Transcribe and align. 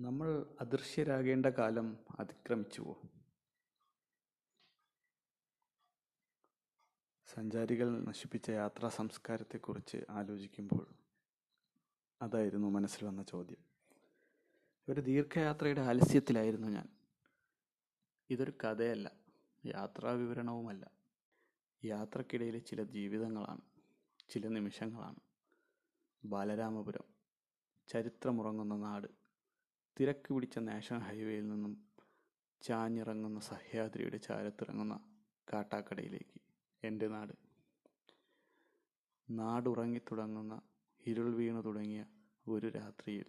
നമ്മൾ 0.00 0.56
അദൃശ്യരാകേണ്ട 0.60 1.46
കാലം 1.46 1.98
അതിക്രമിച്ചുവോ 2.18 3.02
സഞ്ചാരികൾ 7.26 8.00
നശിപ്പിച്ച 8.00 8.50
യാത്രാ 8.50 8.88
സംസ്കാരത്തെക്കുറിച്ച് 8.88 9.96
ആലോചിക്കുമ്പോൾ 10.10 10.94
അതായിരുന്നു 12.22 12.68
മനസ്സിൽ 12.68 13.06
വന്ന 13.06 13.22
ചോദ്യം. 13.22 13.64
ഒരു 14.88 15.00
ദീർഘയാത്രയുടെ 15.00 15.80
ആലസ്യത്തിലായിരുന്നു 15.80 16.68
ഞാൻ. 16.68 16.88
ഇതൊരു 18.30 18.50
കഥയല്ല 18.50 19.12
യാത്രാ 19.66 20.12
വിവരണവുമല്ല. 20.12 20.90
യാത്രക്കിടയിലെ 21.84 22.58
ചില 22.58 22.82
ജീവിതങ്ങളാണ് 22.82 23.60
ചില 24.30 24.48
നിമിഷങ്ങളാണ്. 24.48 25.20
ബാലരാമപുരം 26.24 27.04
ചരിത്രമുറങ്ങുന്ന 27.88 28.76
നാട് 28.76 29.27
തിരക്ക് 30.00 30.34
പിടിച്ച 30.34 30.58
നാഷണൽ 30.58 30.98
ഹൈവേയിൽ 30.98 31.48
നിന്നും 31.48 31.84
ചാഞ്ഞിറങ്ങുന്ന 32.62 33.40
സഹ്യാദ്രിയുടെ 33.40 34.16
ചാരത്തിറങ്ങുന്ന 34.16 35.00
കാട്ടാക്കടയിലേക്ക്. 35.52 36.40
എന്റെ 36.84 37.08
നാട്. 37.08 37.32
നാടുറങ്ങിത്തുടങ്ങുന്ന 39.30 40.60
ഇരുൾ 41.06 41.34
വീണു 41.34 41.60
തുടങ്ങിയ 41.60 42.06
ഒരു 42.48 42.66
രാത്രിയിൽ. 42.66 43.24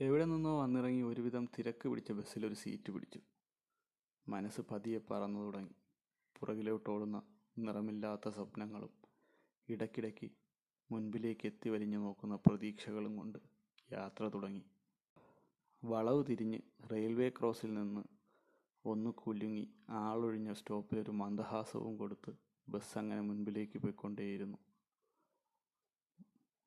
എവിടെ 0.00 0.24
നിന്നോ 0.24 0.62
വന്നിറങ്ങി 0.62 1.02
ഒരുവിധം 1.02 1.48
തിരക്ക് 1.58 1.88
പിടിച്ച 1.88 2.12
ബസ്സിൽ 2.12 2.46
ഒരു 2.46 2.54
സീറ്റ് 2.54 2.92
പിടിച്ചു. 2.92 3.20
മനസ്സ് 4.28 4.60
പതിയെ 4.60 4.98
പറന്നു 4.98 5.40
തുടങ്ങി. 5.40 5.74
പുറകിലോട്ടോടുന്ന 6.40 7.22
നിറമില്ലാത്ത 7.58 8.28
സ്വപ്നങ്ങളും 8.28 8.90
ഇടയ്ക്കിടയ്ക്ക് 9.68 10.30
മുൻപിലേക്ക് 10.90 11.46
എത്തി 11.46 11.68
വലിഞ്ഞു 11.68 11.98
നോക്കുന്ന 11.98 12.36
പ്രതീക്ഷകളും 12.36 13.16
കൊണ്ട് 13.16 13.38
യാത്ര 13.92 14.28
തുടങ്ങി. 14.28 14.64
വളവ് 15.84 16.24
തിരിഞ്ഞ് 16.30 16.58
റെയിൽവേ 16.92 17.28
ക്രോസിൽ 17.28 17.74
നിന്ന് 17.74 18.02
ഒന്ന് 18.84 19.10
കുലുങ്ങി 19.10 19.74
ആളൊഴിഞ്ഞ 19.90 20.52
സ്റ്റോപ്പിൽ 20.52 21.00
ഒരു 21.00 21.10
മന്ദഹാസവും 21.10 21.96
കൊടുത്ത് 21.96 22.32
ബസ് 22.68 22.98
അങ്ങനെ 22.98 23.20
മുൻപിലേക്ക് 23.20 23.78
പോയിക്കൊണ്ടേയിരുന്നു. 23.78 24.58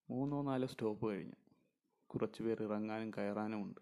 മൂന്നോ 0.09 0.41
നാലോ 0.41 0.67
സ്റ്റോപ്പ് 0.67 1.09
കഴിഞ്ഞു 1.09 1.35
കുറച്ചു 2.07 2.43
പേർ 2.43 2.63
ഇറങ്ങാനും 2.63 3.11
കയറാനും 3.11 3.63
ഉണ്ട്. 3.63 3.81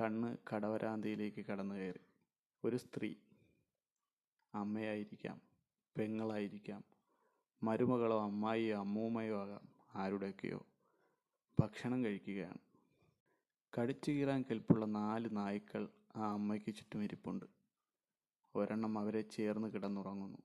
കണ്ണ് 0.00 0.36
കടവരാന്തിയിലേക്ക് 0.52 1.46
കടന്നു 1.46 1.74
കയറി. 1.74 2.04
ഒരു 2.64 2.76
സ്ത്രീ 2.76 3.14
അമ്മയായിരിക്കാം 4.54 5.40
പെങ്ങളായിരിക്കാം 5.98 6.84
മരുമകളോ 7.62 8.22
അമ്മായിയോ 8.22 8.78
അമ്മൂമ്മയോ 8.78 9.42
ആകാം 9.42 9.68
ആരുടെയൊക്കെയോ 9.94 10.66
ഭക്ഷണം 11.60 12.04
കഴിക്കുകയാണ്. 12.04 12.69
കടിച്ചു 13.78 14.10
കീറാൻ 14.10 14.44
കെൽപ്പുള്ള 14.50 14.84
നാല് 14.84 15.28
നായ്ക്കൾ 15.32 15.88
ആ 16.16 16.32
അമ്മയ്ക്ക് 16.32 16.74
ചുറ്റും 16.74 17.04
ഇരിപ്പുണ്ട്. 17.04 17.44
ഒരെണ്ണം 18.54 18.98
അവരെ 18.98 19.20
ചേർന്ന് 19.20 19.68
കിടന്നുറങ്ങുന്നു. 19.68 20.38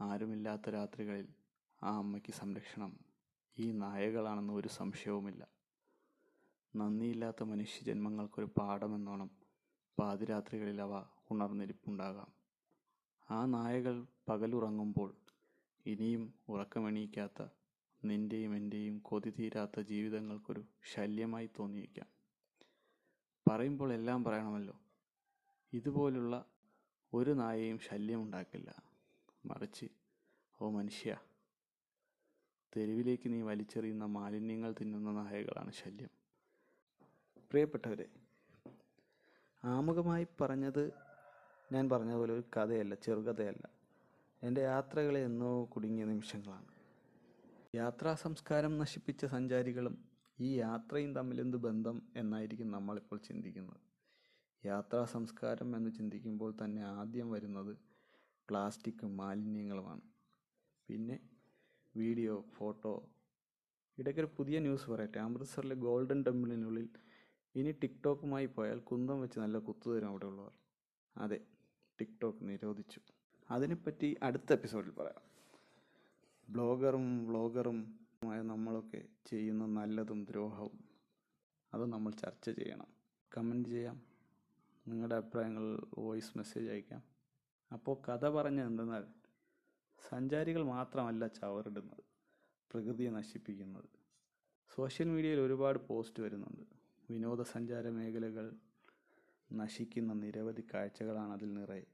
ആരുമില്ലാത്ത 0.00 0.70
രാത്രികളിൽ 0.70 1.28
ആ 1.82 1.96
അമ്മയ്ക്ക് 1.96 2.32
സംരക്ഷണം. 2.32 2.98
ഈ 3.58 3.72
നായകളാണെന്ന് 3.72 4.52
ഒരു 4.52 4.68
സംശയവുമില്ല. 4.68 5.48
നന്ദിയില്ലാത്ത 6.76 7.42
മനുഷ്യജന്മങ്ങൾക്കൊരു 7.42 8.50
പാഠമെന്നോണം 8.58 9.30
പാതിരാത്രികളിൽ 9.98 10.80
അവ 10.80 11.04
ഉണർന്നിരിപ്പുണ്ടാകാം. 11.30 12.32
ആ 13.30 13.46
നായകൾ 13.46 14.06
പകലുറങ്ങുമ്പോൾ 14.28 15.16
ഇനിയും 15.86 16.34
ഉറക്കമെണീക്കാത്ത 16.48 17.59
നിന്റെയും 18.04 18.56
എന്റെയും 18.56 18.98
കൊതി 18.98 19.30
തീരാത്ത 19.30 19.80
ജീവിതങ്ങൾക്കൊരു 19.80 20.64
ശല്യമായി 20.94 21.50
തോന്നിയേക്കാം. 21.58 22.08
പറയുമ്പോൾ 23.50 23.92
എല്ലാം 23.92 24.24
പറയണമല്ലോ. 24.24 24.80
ഇതുപോലുള്ള 25.72 26.44
ഒരു 27.14 27.30
നായയും 27.30 27.78
ശല്യമുണ്ടാക്കില്ല 27.78 28.82
മറിച്ച് 29.46 29.86
ഓ 30.62 30.70
മനുഷ്യ 30.70 31.16
തെരുവിലേക്ക് 32.76 33.32
നീ 33.32 33.42
വലിച്ചെറിയുന്ന 33.42 34.04
മാലിന്യങ്ങൾ 34.04 34.74
തിന്നുന്ന 34.80 35.10
നായകളാണ് 35.10 35.72
ശല്യം. 35.72 36.10
പ്രിയപ്പെട്ടവരെ 37.50 38.08
ആമുഖമായി 39.64 40.26
പറഞ്ഞത് 40.40 40.92
ഞാൻ 41.72 41.88
പറഞ്ഞതുപോലെ 41.88 42.32
ഒരു 42.32 42.44
കഥയല്ല 42.56 42.94
ചെറുകഥയല്ല. 42.94 43.70
എന്റെ 44.42 44.60
യാത്രകളെ 44.60 45.24
എന്നോ 45.24 45.64
കുടുങ്ങിയ 45.64 46.04
നിമിഷങ്ങളാണ്. 46.04 46.79
യാത്രാ 47.74 48.14
സംസ്കാരം 48.14 48.78
നശിപ്പിച്ച 48.78 49.24
സഞ്ചാരികളും 49.24 49.96
ഈ 50.40 50.54
യാത്രയും 50.54 51.14
തമ്മിലെന്ത് 51.14 51.56
ബന്ധം 51.56 52.02
എന്നായിരിക്കും 52.16 52.70
നമ്മളിപ്പോൾ 52.70 53.18
ചിന്തിക്കുന്നത്. 53.18 53.80
യാത്രാ 54.64 55.04
സംസ്കാരം 55.04 55.76
എന്ന് 55.76 55.90
ചിന്തിക്കുമ്പോൾ 55.90 56.54
തന്നെ 56.64 56.82
ആദ്യം 56.82 57.30
വരുന്നത് 57.30 57.78
പ്ലാസ്റ്റിക് 58.48 59.06
മാലിന്യങ്ങളുമാണ്. 59.06 60.00
പിന്നെ 60.88 61.20
വീഡിയോ 61.96 62.44
ഫോട്ടോ 62.56 63.08
ഇടയ്ക്കൊരു 63.98 64.30
പുതിയ 64.36 64.58
ന്യൂസ് 64.58 64.90
പറയട്ടെ. 64.90 65.18
അമൃത്സറിലെ 65.18 65.74
ഗോൾഡൻ 65.74 66.22
ടെമ്പിളിനുള്ളിൽ 66.22 66.88
ഇനി 67.54 67.72
ടിക്ടോക്കുമായി 67.72 68.46
പോയാൽ 68.46 68.78
കുന്തം 68.78 69.20
വെച്ച് 69.20 69.38
നല്ല 69.38 69.58
കുത്തുതരും 69.58 70.08
അവിടെയുള്ളവർ. 70.08 70.52
അതെ 71.16 71.40
ടിക്ടോക്ക് 71.98 72.48
നിരോധിച്ചു. 72.48 73.00
അതിനെപ്പറ്റി 73.50 74.16
അടുത്ത 74.22 74.52
എപ്പിസോഡിൽ 74.52 74.90
പറയാം. 74.90 75.22
ബ്ലോഗറും 76.50 77.26
വ്ളോഗറും 77.26 78.00
ആയ 78.26 78.42
നമ്മളൊക്കെ 78.42 79.04
ചെയ്യുന്ന 79.26 79.66
നല്ലതും 79.66 80.24
ദ്രോഹവും 80.24 80.84
അത് 81.74 81.86
നമ്മൾ 81.86 82.12
ചർച്ച 82.12 82.50
ചെയ്യണം. 82.50 82.86
കമന്റ് 83.36 83.68
ചെയ്യാം. 83.68 84.02
നിങ്ങളുടെ 84.88 85.14
അഭിപ്രായങ്ങൾ 85.14 85.86
വോയിസ് 85.98 86.38
മെസ്സേജ് 86.38 86.70
അയക്കാം. 86.70 87.02
അപ്പോൾ 87.72 88.10
കഥ 88.10 88.28
പറഞ്ഞത് 88.28 88.66
എന്തെന്നാൽ 88.66 89.04
സഞ്ചാരികൾ 90.08 90.62
മാത്രമല്ല 90.62 91.26
ചവറിടുന്നത് 91.26 92.04
പ്രകൃതിയെ 92.72 93.10
നശിപ്പിക്കുന്നത്. 93.10 93.84
സോഷ്യൽ 94.74 95.08
മീഡിയയിൽ 95.08 95.40
ഒരുപാട് 95.40 95.78
പോസ്റ്റ് 95.78 96.22
വരുന്നുണ്ട്. 96.22 96.64
വിനോദസഞ്ചാര 97.10 97.88
മേഖലകൾ 97.88 98.56
നശിക്കുന്ന 99.52 100.12
നിരവധി 100.12 100.64
കാഴ്ചകളാണ് 100.74 101.32
അതിൽ 101.32 101.54
നിറയെ. 101.54 101.86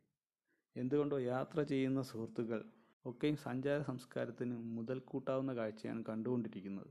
എന്തുകൊണ്ടോ 0.76 1.18
യാത്ര 1.18 1.62
ചെയ്യുന്ന 1.62 2.02
സുഹൃത്തുക്കൾ 2.02 2.72
ഒക്കെയും 3.06 3.36
സഞ്ചാര 3.36 3.82
സംസ്കാരത്തിന് 3.82 4.56
മുതൽക്കൂട്ടാവുന്ന 4.76 5.54
കാഴ്ചയാണ് 5.54 6.04
കണ്ടുകൊണ്ടിരിക്കുന്നത്. 6.08 6.90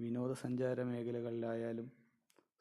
വിനോദസഞ്ചാര 0.00 0.82
മേഖലകളിലായാലും 0.82 1.92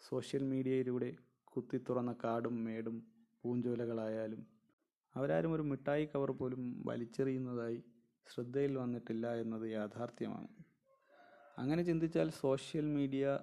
സോഷ്യൽ 0.10 0.44
മീഡിയയിലൂടെ 0.44 1.16
കുത്തിത്തുറന്ന 1.44 2.16
കാടും 2.24 2.64
മേടും 2.64 2.98
പൂഞ്ചോലകളായാലും 3.44 4.42
അവരാരും 5.16 5.54
ഒരു 5.54 5.62
മിഠായി 5.62 6.06
കവർ 6.06 6.32
പോലും 6.32 6.84
വലിച്ചെറിയുന്നതായി 6.88 7.84
ശ്രദ്ധയിൽ 8.28 8.78
വന്നിട്ടില്ല 8.78 9.36
എന്നത് 9.36 9.72
യാഥാർത്ഥ്യമാണ്. 9.72 10.50
അങ്ങനെ 11.58 11.84
ചിന്തിച്ചാൽ 11.84 12.30
സോഷ്യൽ 12.30 12.86
മീഡിയ 12.86 13.40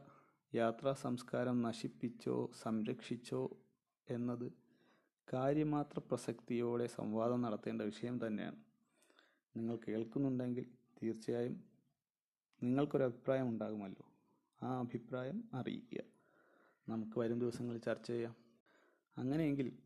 യാത്രാ 0.54 0.92
സംസ്കാരം 0.92 1.62
നശിപ്പിച്ചോ 1.62 2.50
സംരക്ഷിച്ചോ 2.62 3.42
എന്നത് 4.10 4.52
കാര്യമാത്ര 5.34 5.98
പ്രസക്തിയോടെ 5.98 6.86
സംവാദം 6.86 7.42
നടത്തേണ്ട 7.42 7.82
വിഷയം 7.82 8.26
തന്നെയാണ്. 8.26 8.67
നിങ്ങൾ 9.58 9.78
കേൾക്കുന്നുണ്ടെങ്കിൽ 9.88 10.66
തീർച്ചയായും 11.02 11.64
നിങ്ങൾക്കൊരു 12.62 13.04
അഭിപ്രായം 13.04 13.48
ഉണ്ടാകുമല്ലോ 13.48 14.04
ആ 14.62 14.80
അഭിപ്രായം 14.80 15.44
അറിയിക്കുക. 15.54 16.00
നമുക്ക് 16.88 17.18
വരും 17.18 17.38
ദിവസങ്ങളിൽ 17.38 17.78
ചർച്ച 17.78 18.10
ചെയ്യാം. 18.10 18.36
അങ്ങനെയെങ്കിൽ 19.18 19.78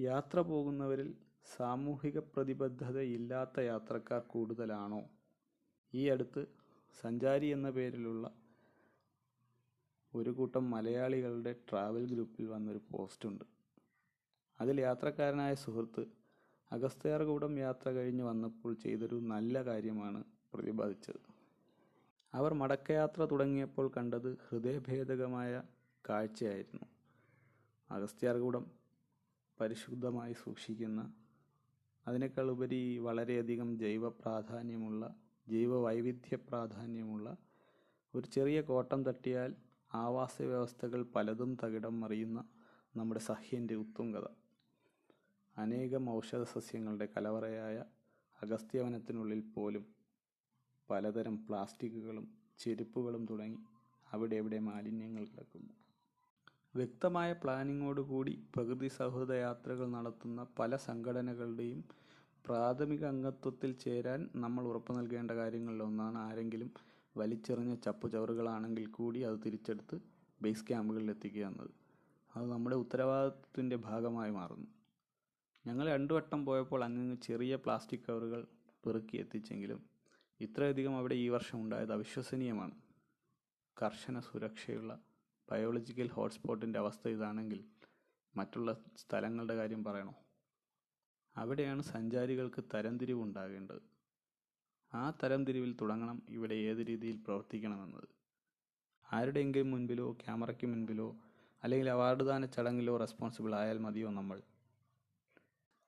യാത്ര 0.00 0.40
പോകുന്നവരിൽ 0.40 1.16
സാമൂഹിക 1.56 2.18
പ്രതിബദ്ധത 2.18 2.98
ഇല്ലാത്ത 2.98 3.60
യാത്രക്കാർ 3.60 4.20
കൂടുതലാണോ? 4.20 5.10
ഈ 5.94 6.08
അടുത്ത് 6.08 6.46
സഞ്ചാരി 7.00 7.46
എന്ന 7.46 7.70
പേരിലുള്ള 7.70 8.30
ഒരു 10.14 10.30
കൂട്ടം 10.30 10.70
മലയാളികളുടെ 10.70 11.52
ട്രാവൽ 11.70 12.14
ഗ്രൂപ്പിൽ 12.14 12.46
വന്നൊരു 12.46 12.80
പോസ്റ്റുണ്ട്. 12.90 13.44
അതിൽ 14.60 14.80
യാത്രക്കാരനായ 14.80 15.54
സുഹൃത്ത് 15.54 16.17
അഗസ്ത്യാർകൂടം 16.72 17.58
യാത്ര 17.58 17.90
കഴിഞ്ഞ് 17.90 18.22
വന്നപ്പോൾ 18.22 18.74
ചെയ്തൊരു 18.74 19.14
നല്ല 19.14 19.64
കാര്യമാണ് 19.64 20.24
പ്രതിപാദിച്ചത്. 20.54 21.20
അവർ 22.34 22.54
മടക്കയാത്ര 22.54 23.24
തുടങ്ങിയപ്പോൾ 23.24 23.90
കണ്ടത് 23.96 24.38
ഹൃദയഭേദകമായ 24.48 25.62
കാഴ്ചയായിരുന്നു. 26.08 26.86
അഗസ്ത്യാർകൂടം 27.90 28.64
പരിശുദ്ധമായി 29.60 30.32
സൂക്ഷിക്കുന്ന 30.32 31.12
അതിനേക്കാൾ 32.06 32.50
ഉപരി 32.50 32.98
വളരെയധികം 32.98 33.78
ജൈവ 33.78 34.08
പ്രാധാന്യമുള്ള 34.08 35.02
ജൈവ 35.48 35.82
വൈവിധ്യ 35.82 36.36
പ്രാധാന്യമുള്ള 36.36 37.36
ഒരു 38.14 38.26
ചെറിയ 38.26 38.60
കോട്ടം 38.60 39.04
തട്ടിയാൽ 39.04 39.54
ആവാസ 39.94 40.42
വ്യവസ്ഥകൾ 40.42 41.02
പലതും 41.02 41.56
തകിടം 41.64 42.00
മറിയുന്ന 42.00 42.48
നമ്മുടെ 42.96 43.20
സഹ്യന്റെ 43.20 43.74
ഉത്തുംഗത. 43.74 44.26
അനേകം 45.58 46.10
ഔഷധ 46.10 46.42
സസ്യങ്ങളുടെ 46.42 47.08
കലവറയായ 47.16 47.76
അഗസ്ത്യവനത്തിനുള്ളിൽ 48.42 49.40
പോലും 49.54 49.84
പലതരം 50.90 51.46
പ്ലാസ്റ്റിക്കുകളും 51.46 52.26
ചെരുപ്പുകളും 52.58 53.26
തുടങ്ങി 53.26 53.58
അവിടെ 54.06 54.36
എവിടെ 54.36 54.58
മാലിന്യങ്ങൾ 54.58 55.24
കിടക്കുന്നു. 55.24 55.72
വ്യക്തമായ 56.74 57.32
പ്ലാനിങ്ങോടുകൂടി 57.32 58.46
പ്രകൃതി 58.54 58.88
സൗഹൃദ 58.88 59.32
യാത്രകൾ 59.32 59.86
നടത്തുന്ന 59.86 60.46
പല 60.58 60.76
സംഘടനകളുടെയും 60.76 61.80
പ്രാഥമിക 62.44 63.04
അംഗത്വത്തിൽ 63.04 63.72
ചേരാൻ 63.72 64.30
നമ്മൾ 64.36 64.64
ഉറപ്പു 64.64 64.92
നൽകേണ്ട 64.92 65.30
കാര്യങ്ങളിൽ 65.30 65.82
ഒന്നാണ് 65.82 66.18
ആരെങ്കിലും 66.18 66.70
വലിച്ചെറിഞ്ഞ 67.16 67.74
ചപ്പുചവറുകളാണെങ്കിൽ 67.74 68.86
കൂടി 68.86 69.20
അത് 69.22 69.38
തിരിച്ചെടുത്ത് 69.44 69.96
ബേസ് 70.40 70.66
ക്യാമ്പുകളിൽ 70.68 71.10
എത്തിക്കുക 71.10 71.46
എന്നത്. 71.46 71.72
അത് 72.36 72.46
നമ്മുടെ 72.52 72.76
ഉത്തരവാദിത്വത്തിന്റെ 72.76 73.76
ഭാഗമായി 73.76 74.30
മാറുന്നു. 74.30 74.77
ഞങ്ങൾ 75.66 75.88
രണ്ടു 75.88 76.14
വട്ടം 76.14 76.46
പോയപ്പോൾ 76.46 76.84
അങ്ങ് 76.84 77.16
ചെറിയ 77.16 77.56
പ്ലാസ്റ്റിക് 77.56 78.00
കവറുകൾ 78.08 78.46
പെറുക്കി 78.86 79.16
എത്തിച്ചെങ്കിലും 79.16 79.80
ഇത്രയധികം 80.40 80.96
അവിടെ 80.96 81.14
ഈ 81.14 81.28
വർഷം 81.28 81.60
ഉണ്ടായത് 81.60 81.92
അവിശ്വസനീയമാണ്. 81.92 82.74
കർശന 83.82 84.20
സുരക്ഷയുള്ള 84.20 85.00
ബയോളജിക്കൽ 85.50 86.08
ഹോട്ട്സ്പോട്ടിന്റെ 86.08 86.78
അവസ്ഥ 86.78 87.08
ഇതാണെങ്കിൽ 87.08 87.64
മറ്റുള്ള 88.36 88.80
സ്ഥലങ്ങളുടെ 88.96 89.54
കാര്യം 89.54 89.84
പറയണോ? 89.84 90.14
അവിടെയാണ് 91.36 91.82
സഞ്ചാരികൾക്ക് 91.82 92.64
തരംതിരിവ് 92.74 93.22
ഉണ്ടാകേണ്ടത്. 93.22 93.82
ആ 94.94 95.12
തരംതിരിവിൽ 95.22 95.76
തുടങ്ങണം 95.80 96.22
ഇവിടെ 96.30 96.54
ഏത് 96.54 96.86
രീതിയിൽ 96.88 97.16
പ്രവർത്തിക്കണമെന്നത്. 97.16 98.08
ആരുടെയെങ്കിലും 99.12 99.70
മുൻപിലോ 99.70 100.12
ക്യാമറയ്ക്ക് 100.12 100.66
മുൻപിലോ 100.66 101.16
അല്ലെങ്കിൽ 101.64 101.90
അവാർഡ് 101.90 102.26
ദാന 102.26 102.46
ചടങ്ങിലോ 102.46 102.96
റെസ്പോൺസിബിൾ 102.96 103.54
ആയാൽ 103.54 103.78
മതിയോ 103.78 104.10
നമ്മൾ? 104.10 104.42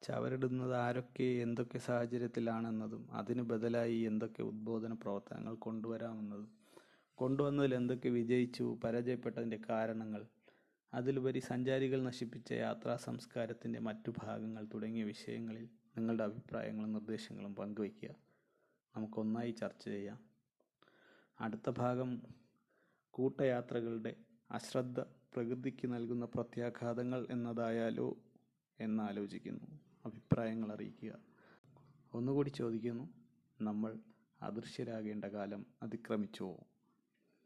ചവരിടുന്നത് 0.03 0.75
ആരൊക്കെ 0.75 1.25
എന്തൊക്കെ 1.25 1.79
സാഹചര്യത്തിലാണെന്നതും 1.79 3.09
അതിന് 3.13 3.43
ബദലായി 3.43 3.97
എന്തൊക്കെ 3.97 4.43
ഉദ്ബോധന 4.43 4.93
പ്രവർത്തനങ്ങൾ 4.93 5.55
കൊണ്ടുവരാമെന്നതും 5.55 6.51
കൊണ്ടുവന്നതിൽ 7.15 7.75
എന്തൊക്കെ 7.75 8.09
വിജയിച്ചു 8.09 8.79
പരാജയപ്പെട്ടതിന്റെ 8.85 9.61
കാരണങ്ങൾ 9.71 10.27
അതിലുപരി 10.95 11.39
സഞ്ചാരികൾ 11.39 12.03
നശിപ്പിച്ച 12.03 12.53
യാത്രാ 12.53 12.97
സംസ്കാരത്തിന്റെ 12.97 13.81
മറ്റു 13.81 14.13
ഭാഗങ്ങൾ 14.23 14.69
തുടങ്ങിയ 14.75 15.05
വിഷയങ്ങളിൽ 15.05 15.69
നിങ്ങളുടെ 15.97 16.25
അഭിപ്രായങ്ങളും 16.25 16.93
നിർദ്ദേശങ്ങളും 16.93 17.55
പങ്കുവയ്ക്കുക. 17.55 18.15
നമുക്കൊന്നായി 18.97 19.51
ചർച്ച 19.51 19.85
ചെയ്യാം. 19.85 20.19
അടുത്ത 21.41 21.71
ഭാഗം 21.71 22.23
കൂട്ടയാത്രകളുടെ 23.11 24.17
അശ്രദ്ധ 24.51 25.01
പ്രകൃതിക്ക് 25.01 25.93
നൽകുന്ന 25.93 26.25
പ്രത്യാഘാതങ്ങൾ 26.25 27.27
എന്നതായാലോ 27.31 28.17
എന്നാലോചിക്കുന്നു. 28.81 29.90
അഭിപ്രായങ്ങൾ 30.41 30.73
അറിയിക്കുക. 30.73 31.19
ഒന്നുകൂടി 32.15 32.51
ചോദിക്കുന്നു. 32.51 33.09
നമ്മൾ 33.61 33.99
അദൃശ്യരാകേണ്ട 34.43 35.25
കാലം 35.25 35.67
അതിക്രമിച്ചുവോ? 35.83 36.70